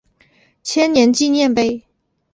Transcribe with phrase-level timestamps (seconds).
[0.63, 1.85] 千年纪念碑。